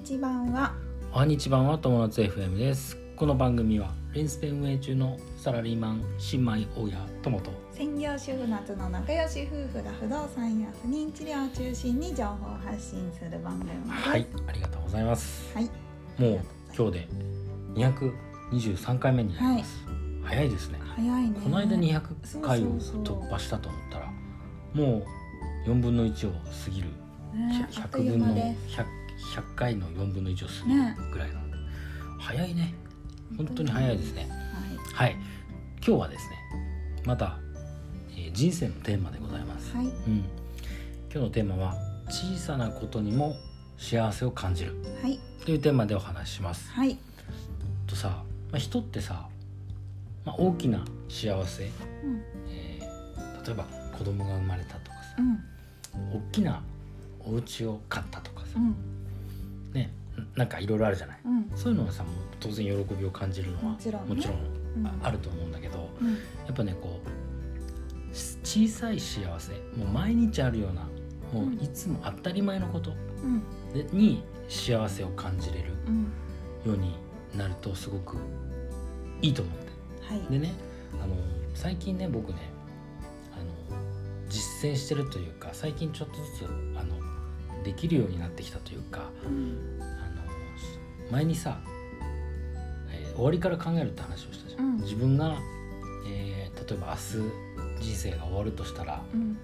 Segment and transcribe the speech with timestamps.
[0.00, 0.72] 日版は。
[1.12, 1.26] おは。
[1.26, 1.78] にちばんは。
[1.78, 3.92] 友達 FM ですこの番組は。
[4.14, 14.16] レンスペ運営中のサラリーマン新米親友と専業主婦夏の仲良し夫婦が不動産や不妊治療を中心に情報を発信する番組ですは。
[14.16, 15.60] いありがとうございますは。
[15.60, 15.64] い
[16.18, 16.40] もう
[16.74, 17.08] 今日で
[17.74, 19.86] 223回目になります、
[20.24, 24.06] 早いですね早いねこの間200回を突破したと思ったら
[24.72, 25.04] も
[25.66, 26.88] う4分の1を過ぎる
[27.34, 28.99] ね100分のいう間で 100,
[29.34, 31.56] 100回の4分の1を過ぎるぐらいなんで、
[32.18, 32.74] 早いね。
[33.36, 34.28] 本当に早いですね。
[34.88, 35.16] すはい。
[35.86, 36.36] 今日はですね
[37.06, 37.38] また、
[38.10, 39.94] えー人生のテーマでございます、はいはい。
[39.94, 40.24] うん、今
[41.12, 41.74] 日のテーマは
[42.08, 43.34] 小さなことにも
[43.78, 44.74] 幸せを感じる。
[45.02, 45.18] はい。
[45.44, 46.70] というテーマでお話しします。
[46.70, 46.98] はい。
[47.86, 49.28] とさ、まあ、人ってさ、
[50.24, 52.22] まあ、大きな幸せ、うん。
[52.48, 52.90] えー
[53.46, 53.64] 例えば
[53.96, 55.38] 子供が生まれたとかさうん。
[56.18, 56.62] 大きな
[57.20, 58.76] お家を買ったとかさうん
[59.72, 59.92] ね
[60.36, 61.18] なんかいろいろあるじゃない。
[61.24, 61.50] うん。
[61.56, 62.04] そういうのはさ
[62.40, 64.14] 当然喜びを感じるのはもちろんね。
[64.14, 64.38] もちろん
[64.76, 64.86] うん。
[64.86, 66.12] ああると思うんだけどうん。
[66.14, 66.16] や
[66.52, 67.00] っぱねこ
[68.12, 70.82] うし小さい幸せもう毎日あるような
[71.32, 73.42] もういつも当たり前のことうん。
[73.72, 76.02] でに幸せを感じれるうん。
[76.70, 76.94] ように
[77.36, 78.16] なるとすごく
[79.22, 79.66] いいと思って。
[80.14, 80.32] はい。
[80.32, 80.52] でね
[81.02, 81.14] あの
[81.54, 82.38] 最近ね僕ね
[83.32, 83.36] あ
[83.72, 83.78] の
[84.28, 86.44] 実践してるというか最近ちょっとずつ
[86.78, 89.10] あのできるようになってきたというか
[91.10, 91.58] 前にさ、
[92.92, 94.76] えー終わりから考えるって話をしたじゃん、うん。
[94.78, 95.36] 自分が、
[96.08, 99.36] えー例えば明日人生が終わるとしたらうん。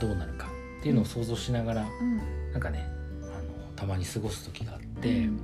[0.00, 0.48] どうなるか
[0.80, 2.52] っていうのを想像しながら、うん。
[2.52, 2.84] なんかね
[3.22, 3.32] あの
[3.76, 5.40] たまに過ごす時があって、うん。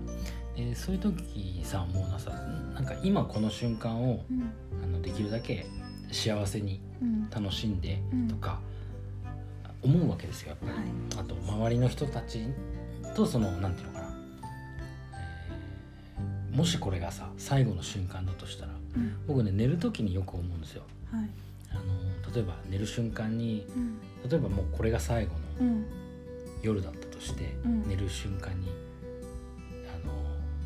[0.57, 2.31] えーそういう時さもうなさ
[2.75, 4.51] なんか今この瞬間をうん。
[4.83, 5.67] あのできるだけ
[6.13, 7.31] 幸せにうん。
[7.31, 8.29] 楽しんでうん。
[8.29, 8.61] とか
[9.83, 10.73] 思うわけですよやっぱり。
[10.73, 10.79] は
[11.23, 11.25] い。
[11.25, 12.47] あと周りの人たち
[13.15, 14.04] とそのなんていうのかな、えー
[16.55, 19.17] もしこれがさ最後の瞬間だとしたらうん。
[19.27, 20.83] 僕ね寝る時によく思うんですよ。
[21.11, 21.29] はい。
[21.71, 23.99] あの例えば寝る瞬間にうん。
[24.29, 25.87] 例えばもうこれが最後のうん。
[26.63, 27.89] 夜だったとして、うん。
[27.89, 28.69] 寝る瞬間に
[29.87, 30.13] あの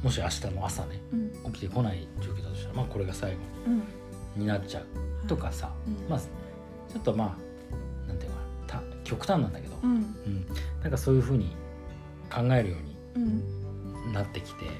[0.03, 1.17] もし明日の朝ねう
[1.49, 1.53] ん。
[1.53, 3.83] 起きてこない状況だとしたらまあこれが最後うん。
[4.41, 6.09] になっちゃうとかさ、うん。
[6.09, 7.37] まあちょっとま
[8.07, 8.43] あなんていうのか
[8.77, 9.91] なた極端なんだけど、うん。
[9.91, 10.47] うん、
[10.83, 11.57] なんかそういうふうに
[12.31, 12.77] 考えるよ
[13.17, 14.13] うにうん。
[14.13, 14.71] なってきてで、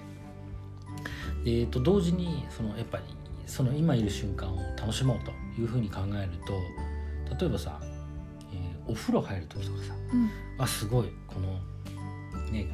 [1.45, 3.05] えー、と同時にそのやっぱり
[3.47, 7.81] その今いる瞬間を楽しもうというふうに考えると例えばさ、
[8.53, 10.31] えーお風呂入る時とかさうん。
[10.59, 11.61] あすごいこの
[12.51, 12.67] ね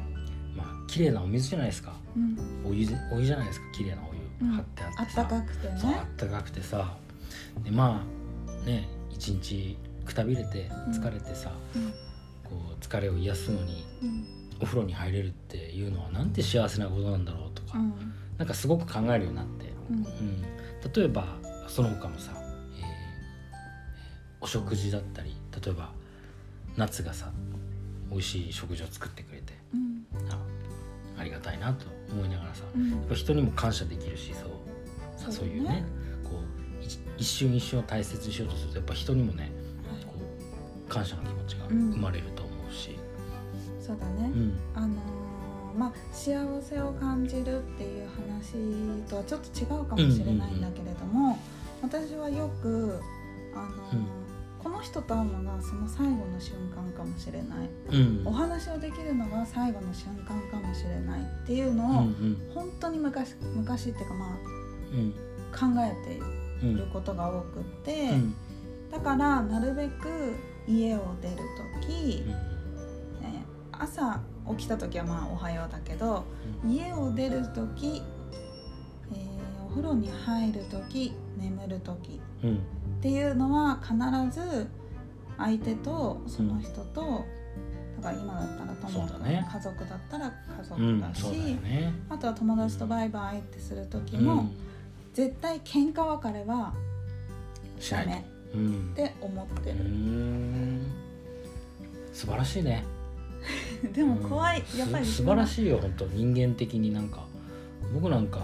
[0.55, 1.93] まあ綺麗なお水じゃないですか。
[2.15, 2.37] うん。
[2.69, 3.65] お湯でお湯じゃないですか。
[3.73, 4.55] 綺麗なお湯うん。
[4.55, 6.97] 張ってああっさ、ってたかくてそうあねったかくてさ。
[7.65, 8.01] でま
[8.47, 11.91] あね一日くたびれて疲れてさ、うん。
[12.43, 14.25] こう疲れを癒すのにうん。
[14.61, 17.93] お風呂に入れるっていうのはなんて幸せなことなんだろうとか、うん
[18.37, 19.97] なんかすごく考えるようになって、うん。
[19.97, 20.41] うん、
[20.93, 21.25] 例えば
[21.67, 22.85] その他もさ、えー
[24.41, 25.91] お食事だったり例えば
[26.77, 27.31] 夏がさ
[28.11, 30.05] 美味しい食事を作ってくれてうん。
[30.29, 30.37] あ
[31.17, 32.91] ありがたいなと思いながらさうん。
[32.91, 34.49] やっぱ人にも感謝できるしそう。
[35.19, 35.83] さそうういうね
[36.23, 36.31] こ
[36.81, 39.49] う一一瞬一瞬を大切にしようとするとやっぱ人にもね
[40.05, 40.13] こ
[40.87, 42.97] う感謝の気持ちが生まれると思うし、
[43.79, 44.29] そうだね。
[44.31, 44.59] うん。
[44.75, 45.14] あのー
[45.77, 51.37] まあ幸せを感じるっていう話とはちょっと違うかもしれないんだけれども、
[51.81, 52.99] 私はよく
[53.53, 54.05] あのーうん。
[54.65, 57.69] この人と会うのがその最後の瞬間かもしれない。
[57.91, 58.27] うん。
[58.27, 64.29] お話をできるのが最後の瞬間かもしれないっていううんのを、うん本当に昔昔っていうかまあ
[64.93, 65.11] うん。
[65.75, 66.19] 考えて
[66.63, 68.35] うんいることが多くって、うん。
[68.91, 70.33] だからなるべく
[70.67, 71.35] 家を出る
[71.81, 72.31] 時、うん。
[72.31, 74.19] えー朝
[74.57, 76.23] 起きた時はまあおはようだけど
[76.65, 78.01] 家を出る時、
[79.11, 79.35] えー
[79.65, 82.55] お風呂に入る時眠る時うん。
[82.55, 82.57] っ
[83.01, 83.93] ていうのは必
[84.39, 84.67] ず
[85.37, 87.25] 相手とその人と、
[87.97, 89.47] だから今だったら友達、ね。
[89.51, 90.31] 家族だったら家
[90.61, 91.93] う族だし、うだよね。
[92.09, 94.51] あとは友達とバイバイってする時も、うん。
[95.13, 96.73] 絶対喧嘩別れは
[97.91, 100.85] ダメって思ってる、ん。
[102.13, 102.85] 素晴らしいね
[103.93, 107.25] でも怖い、うんやっぱりす素晴らいしいよ本当人間的になんか。
[107.93, 108.39] 僕なんか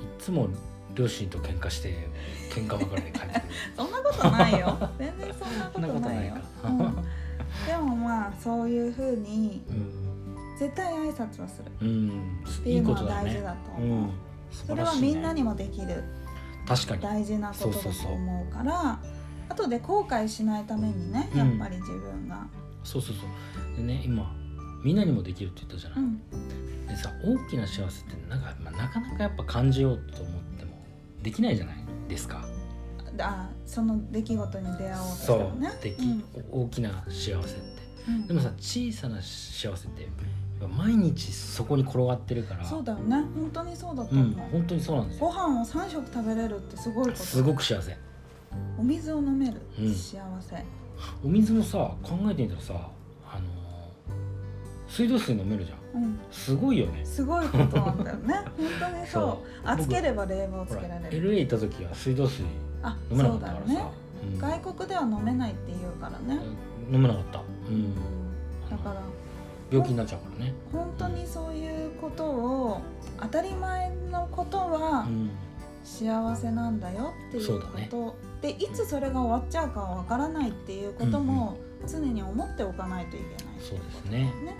[0.00, 0.48] いつも
[0.94, 2.08] 両親と喧嘩して
[2.50, 3.54] 喧嘩別れで帰ってくる。
[3.76, 4.90] そんなことないよ。
[4.98, 6.78] 全然そんなことないいか、うん、
[7.66, 10.12] でもまあそういうふうにうん。
[10.58, 11.72] 絶対挨拶はする。
[11.80, 12.42] うん。
[12.46, 14.10] っていうのは大事だと思う、うん。
[14.50, 16.04] 素それはみんなにもできる。
[16.66, 17.02] 確かに。
[17.02, 18.52] 大事なことだとそうそうそう思う。
[18.52, 19.00] から
[19.48, 21.38] あとで後悔しないためにねうん。
[21.38, 22.46] やっぱり自分が、
[22.84, 23.22] そうそうそ
[23.74, 23.76] う。
[23.76, 24.34] でね今
[24.82, 26.86] みんなにもできるって言ったじゃない、うん。
[26.86, 30.72] でさ大きな幸せってなんか、まあ、なかなかやっぱ感じようと思っても
[31.22, 31.76] できないじゃない
[32.08, 32.44] ですか。
[33.18, 37.42] あその出来事に出会おうとしたそらねうでき、うん大きな幸せって。
[38.08, 38.26] うん。
[38.26, 40.08] でもさ小さな幸せって
[40.78, 42.64] 毎日そこに転がってるから。
[42.64, 43.16] そうだよね。
[43.34, 45.26] 本当にそうだとう思う、ん本当にそうなんですよ。
[45.26, 47.16] ご飯を3食食べれるってすごいこと。
[47.18, 47.96] すごく幸せ。
[48.78, 49.94] お水を飲める、うん。
[49.94, 50.64] 幸せ
[51.24, 52.74] お水もさ考えてみたらさ
[53.30, 53.42] あの
[54.88, 56.02] 水道水飲めるじゃん。
[56.02, 56.18] うん。
[56.30, 57.04] すごいよね。
[57.04, 58.34] すごいことなんだよね。
[58.80, 59.68] 本当にそう。
[59.68, 61.30] 暑ければ冷房つけられる。
[61.30, 62.44] LA 行った時は水道水
[62.82, 63.90] あ飲めなかったからさ、
[64.22, 64.38] うん。
[64.38, 66.40] 外国では飲めないって言うからね、
[66.90, 67.94] 飲めなかった、うん、
[68.70, 69.02] だから
[69.70, 72.80] 病気になっちゃうからね、本当にそういうことを
[73.20, 75.30] 当たり前のことはうん、
[75.84, 77.88] 幸せなんだよっていうこそうだね。
[77.90, 81.56] と、でいつそれが終わっちゃうかわからないっていうことも
[81.88, 84.18] 常に思っておかないといけないそうですね。
[84.44, 84.56] ね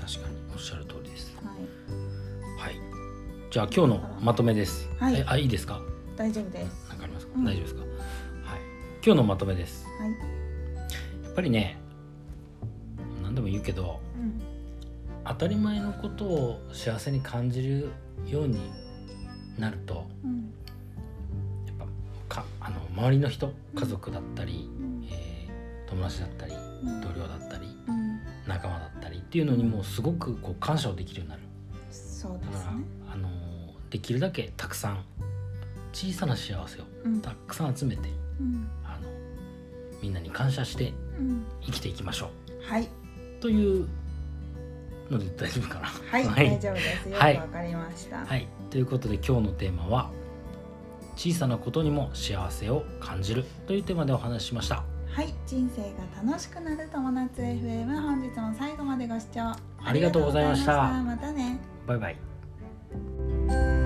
[0.00, 1.36] 確かにおっしゃる通りです。
[1.36, 2.68] はい。
[2.68, 2.80] はい。
[3.50, 5.16] じゃあ今日のまとめです、はい。
[5.16, 5.80] えあいいですか？
[6.16, 6.88] 大丈夫です。
[6.88, 7.44] なんかありますか、うん。
[7.44, 7.80] 大丈夫ですか？
[7.80, 7.90] はい。
[9.04, 9.84] 今日のまとめです。
[9.98, 10.10] はい。
[11.24, 11.76] やっぱりね
[13.24, 14.40] 何でも言うけどうん。
[15.26, 17.88] 当たり前のことを幸せに感じる
[18.28, 18.60] ように
[19.58, 20.54] なるとうん
[22.96, 25.04] 周りの人家族だったり、うん。
[25.10, 25.34] えー
[25.86, 27.00] 友達だったりうん。
[27.02, 28.20] 同僚だったりうん。
[28.48, 31.42] 仲間だったりっていうのにもすごくこう感謝をできるようになる。
[31.90, 32.82] そうでだから、すね
[33.12, 33.28] あの
[33.90, 35.04] できるだけたくさん
[35.92, 37.20] 小さな幸せをうん。
[37.20, 38.08] たくさん集めて
[38.40, 38.68] うん。
[38.84, 39.08] あの
[40.02, 41.44] みんなに感謝してうん。
[41.62, 42.30] 生きていきましょ
[42.68, 42.88] はい、う
[43.40, 43.86] という
[45.10, 45.86] ので大丈夫かな。
[45.86, 46.50] はい、はい。
[46.56, 47.08] 大丈夫です。
[47.10, 47.36] よくはい。
[47.36, 48.24] わかりました。
[48.24, 50.10] はい、ということで今日のテーマは
[51.16, 54.84] 「小さなことにも幸せを感じる」というテーマでお話ししました。
[55.14, 59.42] はい、人生が楽しくなる友達 FM 本日も最後までご視聴
[59.84, 61.58] ありがとうございましたありがとうございましたまたね。
[61.86, 63.83] バイバイ